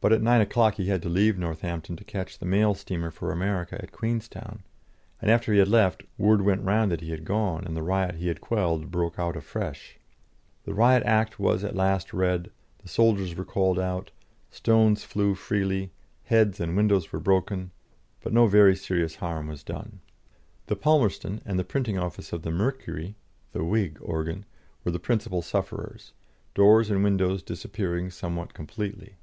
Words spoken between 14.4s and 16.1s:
stones flew freely,